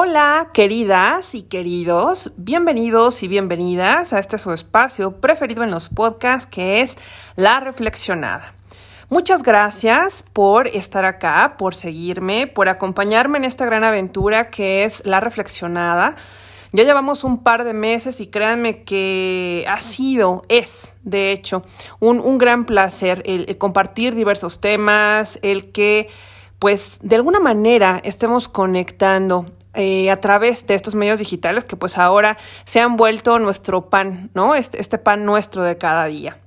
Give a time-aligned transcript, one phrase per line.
[0.00, 6.48] Hola, queridas y queridos, bienvenidos y bienvenidas a este su espacio preferido en los podcasts
[6.48, 6.98] que es
[7.34, 8.54] La Reflexionada.
[9.08, 15.04] Muchas gracias por estar acá, por seguirme, por acompañarme en esta gran aventura que es
[15.04, 16.14] La Reflexionada.
[16.70, 21.64] Ya llevamos un par de meses y créanme que ha sido, es, de hecho,
[21.98, 26.08] un, gran placer el compartir diversos temas, el que
[26.60, 29.46] pues de alguna manera estemos conectando
[29.78, 34.30] eh, a través de estos medios digitales que pues ahora se han vuelto nuestro pan,
[34.34, 34.56] ¿no?
[34.56, 36.40] Este, este pan nuestro de cada día.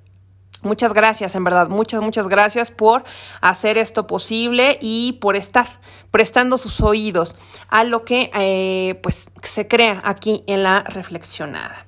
[0.63, 3.05] Muchas gracias, en verdad, muchas, muchas gracias por
[3.39, 5.79] hacer esto posible y por estar
[6.11, 7.37] prestando sus oídos
[7.69, 11.87] a lo que eh, pues se crea aquí en la reflexionada.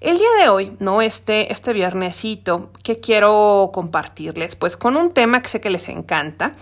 [0.00, 1.00] El día de hoy, ¿no?
[1.00, 6.54] Este, este viernesito que quiero compartirles, pues con un tema que sé que les encanta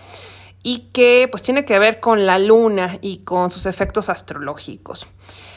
[0.65, 5.05] y que pues tiene que ver con la luna y con sus efectos astrológicos.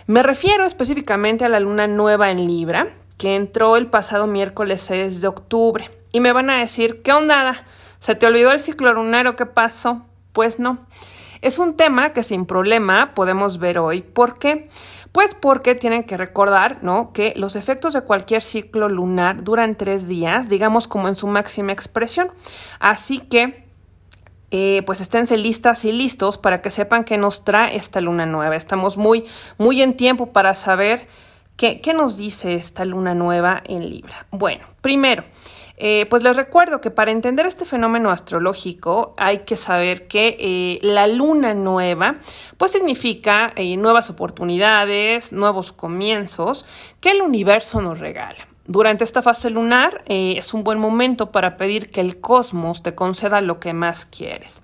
[0.07, 5.23] Me refiero específicamente a la luna nueva en Libra, que entró el pasado miércoles 6
[5.23, 5.91] de octubre.
[6.13, 7.65] Y me van a decir, ¿qué onda?
[7.99, 10.05] ¿Se te olvidó el ciclo lunar o qué pasó?
[10.35, 10.87] Pues no.
[11.41, 14.03] Es un tema que sin problema podemos ver hoy.
[14.03, 14.69] ¿Por qué?
[15.13, 17.15] Pues porque tienen que recordar, ¿no?
[17.15, 21.73] Que los efectos de cualquier ciclo lunar duran tres días, digamos como en su máxima
[21.73, 22.31] expresión.
[22.79, 23.68] Así que
[24.51, 28.57] eh, pues esténse listas y listos para que sepan qué nos trae esta luna nueva.
[28.57, 29.25] Estamos muy,
[29.59, 31.07] muy en tiempo para saber
[31.57, 34.27] qué, nos dice esta luna nueva en Libra.
[34.31, 35.25] Bueno, primero,
[35.77, 40.79] eh, pues les recuerdo que para entender este fenómeno astrológico hay que saber que eh,
[40.83, 42.17] la luna nueva
[42.57, 46.65] pues significa nuevas oportunidades, nuevos comienzos
[47.01, 48.49] que el universo nos regala.
[48.71, 52.95] Durante esta fase lunar eh, es un buen momento para pedir que el cosmos te
[52.95, 54.61] conceda lo que más quieres.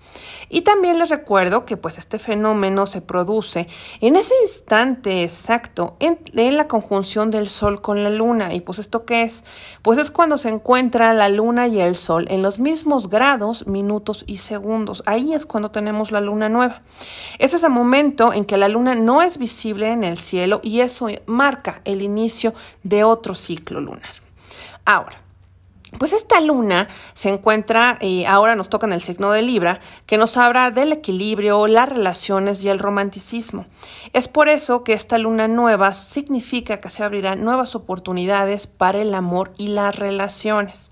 [0.50, 3.66] Y también les recuerdo que pues este fenómeno se produce
[4.02, 6.18] en ese instante exacto en,
[6.54, 8.52] la conjunción del Sol con la Luna.
[8.52, 9.42] ¿Y pues esto qué es?
[9.80, 14.24] Pues es cuando se encuentra la Luna y el Sol en los mismos grados, minutos
[14.26, 15.02] y segundos.
[15.06, 16.82] Ahí es cuando tenemos la Luna nueva.
[17.38, 21.08] Es ese momento en que la Luna no es visible en el cielo y eso
[21.24, 23.93] marca el inicio de otro ciclo lunar.
[24.84, 25.16] Ahora,
[25.98, 30.18] pues esta luna se encuentra, y ahora nos toca en el signo de Libra, que
[30.18, 33.66] nos habla del equilibrio, las relaciones y el romanticismo.
[34.12, 39.14] Es por eso que esta luna nueva significa que se abrirán nuevas oportunidades para el
[39.14, 40.90] amor y las relaciones.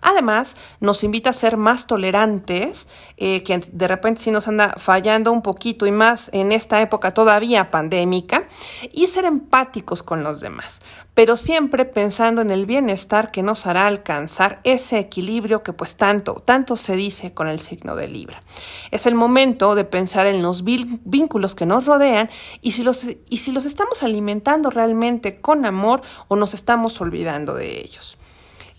[0.00, 5.30] Además, nos invita a ser más tolerantes, eh, que de repente sí nos anda fallando
[5.30, 8.48] un poquito y más en esta época todavía pandémica,
[8.92, 10.80] y ser empáticos con los demás,
[11.14, 16.42] pero siempre pensando en el bienestar que nos hará alcanzar ese equilibrio que pues tanto,
[16.44, 18.42] tanto se dice con el signo de Libra.
[18.90, 22.30] Es el momento de pensar en los vínculos que nos rodean
[22.62, 27.54] y si los, y si los estamos alimentando realmente con amor o nos estamos olvidando
[27.54, 28.19] de ellos.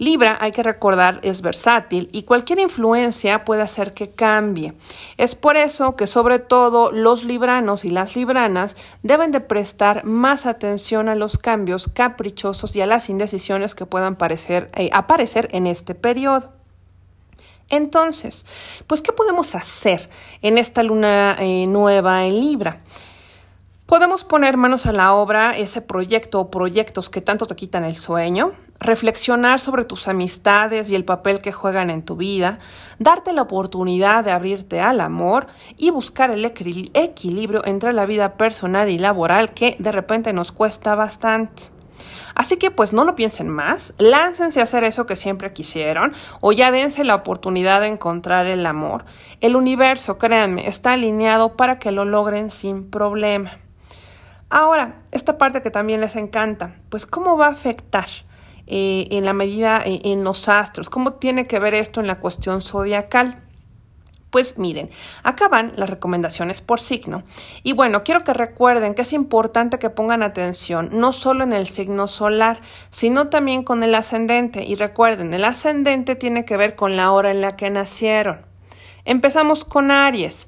[0.01, 4.73] Libra, hay que recordar, es versátil y cualquier influencia puede hacer que cambie.
[5.17, 10.47] Es por eso que sobre todo los libranos y las libranas deben de prestar más
[10.47, 15.93] atención a los cambios caprichosos y a las indecisiones que puedan eh, aparecer en este
[15.93, 16.49] periodo.
[17.69, 18.47] Entonces,
[18.87, 20.09] pues, ¿qué podemos hacer
[20.41, 22.81] en esta luna eh, nueva en Libra?
[23.85, 27.97] Podemos poner manos a la obra ese proyecto o proyectos que tanto te quitan el
[27.97, 32.59] sueño, reflexionar sobre tus amistades y el papel que juegan en tu vida,
[32.99, 35.47] darte la oportunidad de abrirte al amor
[35.77, 40.95] y buscar el equilibrio entre la vida personal y laboral que de repente nos cuesta
[40.95, 41.63] bastante.
[42.33, 46.51] Así que pues no lo piensen más, láncense a hacer eso que siempre quisieron o
[46.51, 49.05] ya dense la oportunidad de encontrar el amor.
[49.41, 53.59] El universo, créanme, está alineado para que lo logren sin problema.
[54.49, 58.07] Ahora, esta parte que también les encanta, pues cómo va a afectar
[58.73, 62.19] eh, en la medida eh, en los astros, cómo tiene que ver esto en la
[62.19, 63.43] cuestión zodiacal.
[64.29, 64.89] Pues miren,
[65.23, 67.23] acá van las recomendaciones por signo.
[67.63, 71.67] Y bueno, quiero que recuerden que es importante que pongan atención no solo en el
[71.67, 72.61] signo solar,
[72.91, 74.63] sino también con el ascendente.
[74.63, 78.50] Y recuerden, el ascendente tiene que ver con la hora en la que nacieron.
[79.05, 80.47] Empezamos con Aries.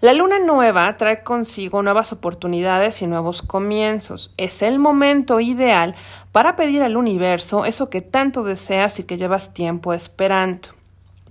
[0.00, 4.34] La luna nueva trae consigo nuevas oportunidades y nuevos comienzos.
[4.36, 5.94] Es el momento ideal
[6.30, 10.70] para pedir al universo eso que tanto deseas y que llevas tiempo esperando.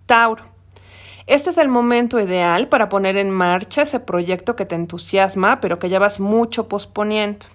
[0.07, 0.45] Tauro.
[1.27, 5.77] Este es el momento ideal para poner en marcha ese proyecto que te entusiasma pero
[5.77, 7.45] que llevas mucho posponiendo.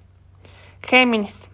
[0.83, 1.49] Géminis.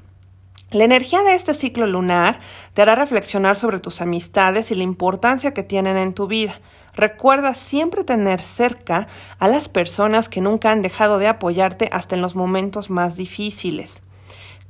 [0.75, 2.41] La energía de este ciclo lunar
[2.73, 6.61] te hará reflexionar sobre tus amistades y la importancia que tienen en tu vida.
[6.95, 9.07] Recuerda siempre tener cerca
[9.39, 14.03] a las personas que nunca han dejado de apoyarte hasta en los momentos más difíciles.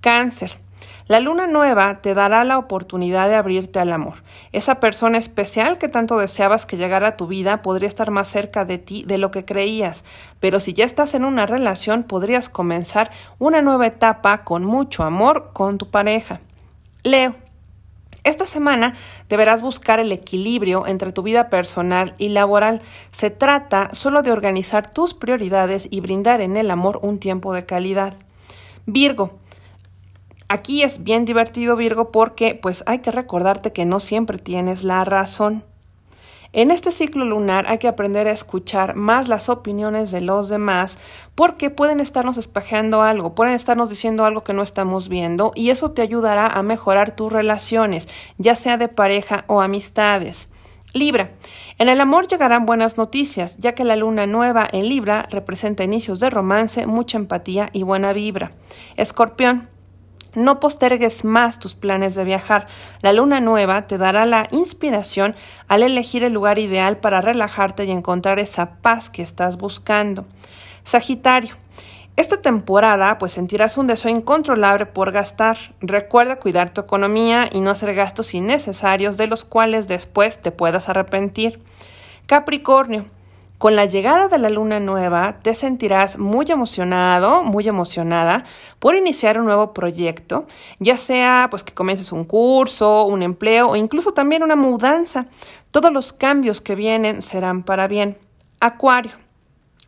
[0.03, 0.64] Cáncer.
[1.07, 4.23] La luna nueva te dará la oportunidad de abrirte al amor.
[4.53, 8.65] Esa persona especial que tanto deseabas que llegara a tu vida podría estar más cerca
[8.65, 10.07] de ti de lo que creías,
[10.41, 15.51] pero si ya estás en una relación podrías comenzar una nueva etapa con mucho amor
[15.53, 16.41] con tu pareja.
[17.03, 17.35] Leo.
[18.23, 18.95] Esta semana
[19.29, 22.81] deberás buscar el equilibrio entre tu vida personal y laboral.
[23.11, 27.67] Se trata solo de organizar tus prioridades y brindar en el amor un tiempo de
[27.67, 28.15] calidad.
[28.87, 29.39] Virgo,
[30.49, 35.05] Aquí es bien divertido Virgo porque pues hay que recordarte que no siempre tienes la
[35.05, 35.65] razón.
[36.53, 41.01] En este ciclo lunar hay que aprender a escuchar más las opiniones de los demás
[41.35, 45.91] porque pueden estarnos espejeando algo, pueden estarnos diciendo algo que no estamos viendo y eso
[45.91, 48.09] te ayudará a mejorar tus relaciones,
[48.39, 50.49] ya sea de pareja o amistades.
[50.93, 51.33] Libra.
[51.79, 56.21] En el amor llegarán buenas noticias, ya que la luna nueva en Libra representa inicios
[56.21, 58.53] de romance, mucha empatía y buena vibra.
[58.97, 59.74] Escorpión.
[60.35, 62.67] No postergues más tus planes de viajar.
[63.03, 65.35] La luna nueva te dará la inspiración
[65.69, 70.27] al elegir el lugar ideal para relajarte y encontrar esa paz que estás buscando.
[70.83, 71.57] Sagitario.
[72.17, 75.57] Esta temporada pues sentirás un deseo incontrolable por gastar.
[75.81, 80.89] Recuerda cuidar tu economía y no hacer gastos innecesarios de los cuales después te puedas
[80.89, 81.61] arrepentir.
[82.27, 83.07] Capricornio.
[83.65, 88.45] Con la llegada de la luna nueva te sentirás muy emocionado, muy emocionada
[88.79, 90.47] por iniciar un nuevo proyecto,
[90.81, 95.29] ya sea pues que comiences un curso, un empleo o incluso también una mudanza.
[95.71, 98.19] Todos los cambios que vienen serán para bien.
[98.61, 99.13] Acuario.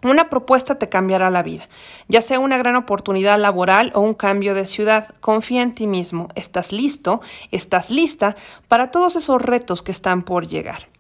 [0.03, 1.67] Una propuesta te cambiará la vida,
[2.09, 5.15] ya sea una gran oportunidad laboral o un cambio de ciudad.
[5.21, 6.29] Confía en ti mismo.
[6.35, 7.21] Estás listo,
[7.51, 8.37] estás lista
[8.69, 10.96] para todos esos retos que están por llegar.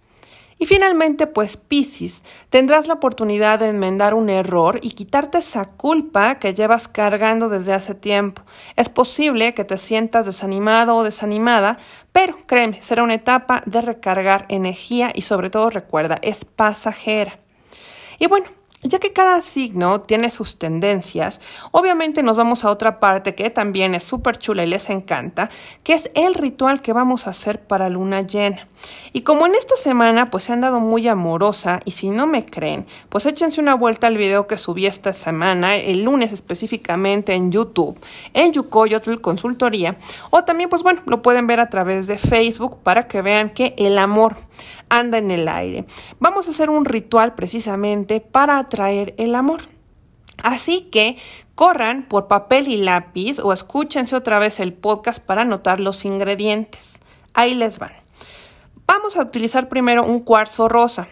[0.59, 6.39] Y finalmente, pues Piscis, tendrás la oportunidad de enmendar un error y quitarte esa culpa
[6.39, 8.43] que llevas cargando desde hace tiempo.
[8.75, 11.79] Es posible que te sientas desanimado o desanimada,
[12.13, 17.39] pero créeme, será una etapa de recargar energía y sobre todo recuerda, es pasajera.
[18.19, 18.47] Y bueno,
[18.83, 23.95] ya que cada signo tiene sus tendencias, obviamente nos vamos a otra parte que también
[23.95, 25.51] es súper chula y les encanta,
[25.83, 28.69] que es el ritual que vamos a hacer para luna llena.
[29.13, 32.45] Y como en esta semana pues se han dado muy amorosa y si no me
[32.45, 37.53] creen, pues échense una vuelta al video que subí esta semana, el lunes específicamente en
[37.53, 37.99] YouTube,
[38.35, 39.97] en Yucoyotl Consultoría,
[40.31, 43.75] o también pues bueno, lo pueden ver a través de Facebook para que vean que
[43.79, 44.37] el amor
[44.89, 45.85] anda en el aire.
[46.19, 49.63] Vamos a hacer un ritual precisamente para atraer el amor.
[50.43, 51.17] Así que
[51.55, 57.01] corran por papel y lápiz o escúchense otra vez el podcast para anotar los ingredientes.
[57.33, 58.06] Ahí les van.
[58.87, 61.09] Vamos a utilizar primero un cuarzo rosa.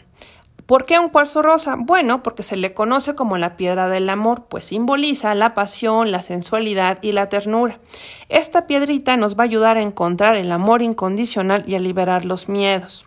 [0.67, 1.75] ¿Por qué un cuarzo rosa?
[1.77, 6.23] Bueno, porque se le conoce como la piedra del amor, pues simboliza la pasión, la
[6.23, 7.81] sensualidad y la ternura.
[8.29, 12.49] Esta piedrita nos va a ayudar a encontrar el amor incondicional y a liberar los
[12.49, 13.07] miedos.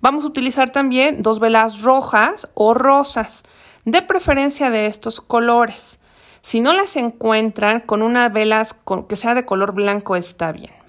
[0.00, 3.42] Vamos a utilizar también dos velas rojas o rosas,
[3.84, 6.00] de preferencia de estos colores.
[6.40, 8.66] Si no las encuentran con una vela
[9.08, 10.79] que sea de color blanco está bien.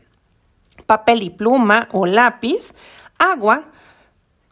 [0.86, 2.74] Papel y pluma o lápiz,
[3.18, 3.66] agua,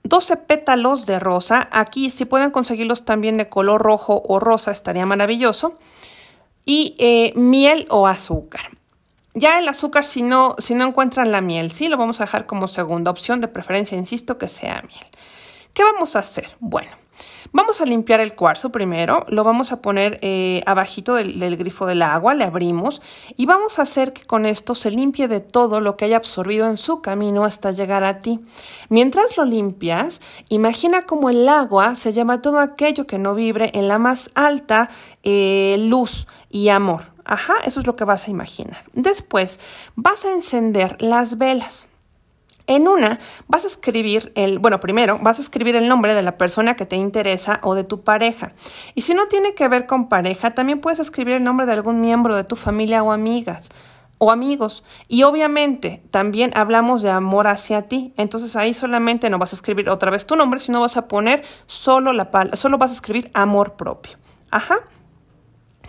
[0.04, 1.68] 12 pétalos de rosa.
[1.72, 5.78] Aquí si pueden conseguirlos también de color rojo o rosa estaría maravilloso.
[6.66, 8.70] Y eh, miel o azúcar.
[9.34, 12.46] Ya el azúcar, si no, si no encuentran la miel, sí, lo vamos a dejar
[12.46, 15.06] como segunda opción, de preferencia, insisto, que sea miel.
[15.74, 16.50] ¿Qué vamos a hacer?
[16.60, 16.92] Bueno,
[17.52, 22.02] vamos a limpiar el cuarzo primero, lo vamos a poner eh, abajito del, grifo del
[22.02, 23.02] agua, le abrimos
[23.36, 26.68] y vamos a hacer que con esto se limpie de todo lo que haya absorbido
[26.68, 28.40] en su camino hasta llegar a ti.
[28.90, 33.88] Mientras lo limpias, imagina cómo el agua se llama todo aquello que no vibre en
[33.88, 34.90] la más alta
[35.24, 37.12] eh, luz y amor.
[37.26, 38.84] Ajá, eso es lo que vas a imaginar.
[38.94, 39.60] Después
[39.96, 41.89] vas a encender las velas.
[42.70, 46.38] En una vas a escribir el, bueno, primero vas a escribir el nombre de la
[46.38, 48.54] persona que te interesa o de tu pareja.
[48.94, 52.00] Y si no tiene que ver con pareja, también puedes escribir el nombre de algún
[52.00, 53.70] miembro de tu familia o amigas
[54.20, 54.84] o amigos.
[55.08, 58.14] Y obviamente también hablamos de amor hacia ti.
[58.18, 61.42] Entonces ahí solamente no vas a escribir otra vez tu nombre, sino vas a poner
[61.66, 64.16] solo la solo vas a escribir amor propio.
[64.52, 64.76] Ajá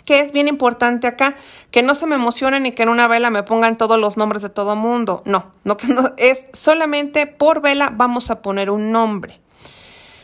[0.04, 1.37] que es bien importante acá,
[1.71, 4.42] que no se me emocionen y que en una vela me pongan todos los nombres
[4.42, 5.23] de todo mundo.
[5.25, 9.40] No, no, no, es solamente por vela vamos a poner un nombre.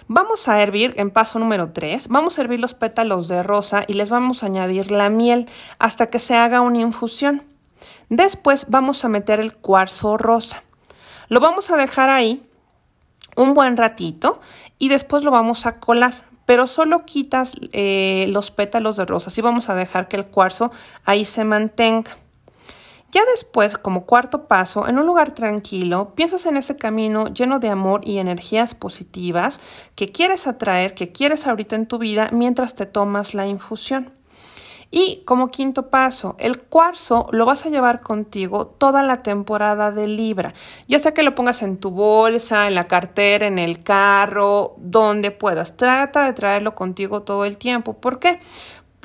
[0.08, 3.94] Vamos a hervir en paso número 3, vamos a hervir los pétalos de rosa y
[3.94, 5.48] les vamos a añadir la miel
[5.80, 7.42] hasta que se haga una infusión.
[8.08, 10.62] Después vamos a meter el cuarzo rosa.
[11.28, 12.48] Lo vamos a dejar ahí
[13.36, 14.40] un buen ratito
[14.78, 19.28] y después lo vamos a colar, pero solo quitas eh, los pétalos de rosa.
[19.28, 20.70] Así vamos a dejar que el cuarzo
[21.04, 22.16] ahí se mantenga.
[23.12, 27.68] Ya después, como cuarto paso, en un lugar tranquilo, piensas en ese camino lleno de
[27.68, 29.60] amor y energías positivas
[29.94, 34.12] que quieres atraer, que quieres ahorita en tu vida mientras te tomas la infusión.
[34.90, 40.06] Y como quinto paso, el cuarzo lo vas a llevar contigo toda la temporada de
[40.06, 40.54] Libra,
[40.86, 45.32] ya sea que lo pongas en tu bolsa, en la cartera, en el carro, donde
[45.32, 45.76] puedas.
[45.76, 47.94] Trata de traerlo contigo todo el tiempo.
[47.94, 48.40] ¿Por qué?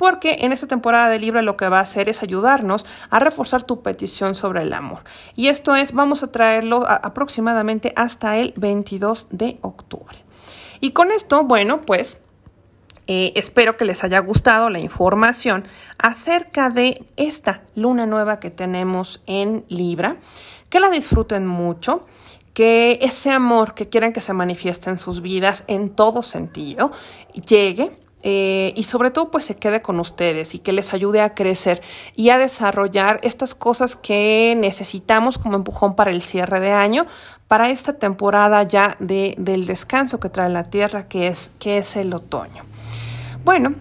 [0.02, 3.62] porque en esta temporada de Libra lo que va a hacer es ayudarnos a reforzar
[3.62, 5.04] tu petición sobre el amor.
[5.36, 10.18] Y esto es, vamos a traerlo aproximadamente hasta el 22 de octubre.
[10.80, 12.20] Y con esto, bueno, pues
[13.06, 15.64] eh, espero que les haya gustado la información
[15.98, 20.18] acerca de esta luna nueva que tenemos en Libra,
[20.68, 22.06] que la disfruten mucho,
[22.54, 26.92] que ese amor que quieran que se manifieste en sus vidas en todo sentido
[27.46, 27.90] llegue.
[28.24, 31.82] Eh, y sobre todo pues se quede con ustedes y que les ayude a crecer
[32.14, 37.06] y a desarrollar estas cosas que necesitamos como empujón para el cierre de año,
[37.48, 41.96] para esta temporada ya de, del descanso que trae la tierra que es, que es
[41.96, 42.62] el otoño.
[43.44, 43.74] Bueno,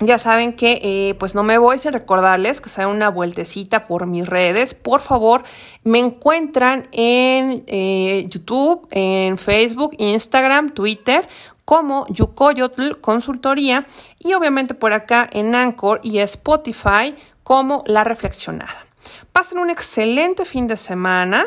[0.00, 3.86] ya saben que eh, pues no me voy sin recordarles que se den una vueltecita
[3.86, 4.74] por mis redes.
[4.74, 5.44] Por favor,
[5.84, 11.26] me encuentran en eh, YouTube, en Facebook, Instagram, Twitter
[11.66, 13.86] como Yukoyotl Consultoría
[14.18, 18.86] y obviamente por acá en Anchor y Spotify como La Reflexionada.
[19.32, 21.44] Pasen un excelente fin de semana.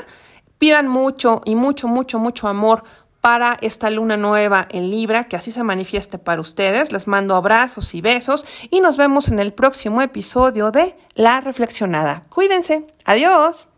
[0.57, 2.83] Pidan mucho y mucho, mucho, mucho amor
[3.21, 6.91] para esta luna nueva en Libra, que así se manifieste para ustedes.
[6.91, 12.23] Les mando abrazos y besos y nos vemos en el próximo episodio de La Reflexionada.
[12.29, 12.85] Cuídense.
[13.05, 13.69] Adiós.